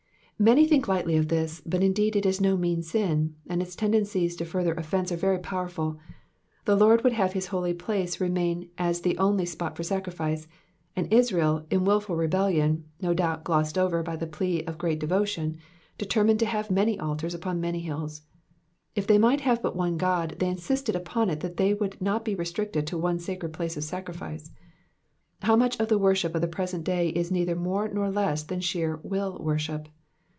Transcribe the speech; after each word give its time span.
Many 0.41 0.65
think 0.65 0.87
lightly 0.87 1.17
of 1.17 1.27
this, 1.27 1.61
but 1.67 1.83
indeed 1.83 2.15
it 2.15 2.25
is 2.25 2.41
no 2.41 2.57
mean 2.57 2.81
sin; 2.81 3.35
and 3.45 3.61
its 3.61 3.75
tendencies 3.75 4.35
to 4.37 4.43
further 4.43 4.73
offence 4.73 5.11
are 5.11 5.15
very 5.15 5.37
yjowerful. 5.37 5.99
The 6.65 6.75
Lord 6.75 7.03
would 7.03 7.13
have 7.13 7.33
his 7.33 7.49
holy 7.53 7.75
place 7.75 8.19
remain 8.19 8.67
as 8.75 9.01
the 9.01 9.15
only 9.19 9.45
spot 9.45 9.77
for 9.77 9.83
sacrifice; 9.83 10.47
and 10.95 11.13
Israel, 11.13 11.67
in 11.69 11.85
wilful 11.85 12.15
rebellion, 12.15 12.85
(no 12.99 13.13
doubt 13.13 13.43
glossed 13.43 13.77
over 13.77 14.01
by 14.01 14.15
the 14.15 14.25
plea 14.25 14.63
of 14.63 14.79
great 14.79 14.99
devotion,) 14.99 15.57
determined 15.99 16.39
to 16.39 16.47
have 16.47 16.71
many 16.71 16.99
altars 16.99 17.35
upon 17.35 17.61
many 17.61 17.81
hills. 17.81 18.23
If 18.95 19.05
they 19.05 19.19
might 19.19 19.41
have 19.41 19.61
but 19.61 19.75
one 19.75 19.95
God, 19.97 20.37
they 20.39 20.49
insisted 20.49 20.95
upon 20.95 21.29
it 21.29 21.41
that 21.41 21.57
they 21.57 21.75
would 21.75 22.01
not 22.01 22.25
bo 22.25 22.33
restricted 22.33 22.87
to 22.87 22.97
one 22.97 23.19
sacred 23.19 23.53
place 23.53 23.77
of 23.77 23.83
sacrifice. 23.83 24.49
How 25.43 25.55
much 25.55 25.79
of 25.79 25.89
the 25.89 25.99
worship 25.99 26.33
of 26.33 26.41
the 26.41 26.47
present 26.47 26.83
day 26.83 27.09
is 27.09 27.29
neither 27.29 27.55
more 27.55 27.87
nor 27.89 28.09
less 28.09 28.41
than 28.41 28.59
sheer 28.59 28.99
will 29.03 29.37
worship 29.37 29.87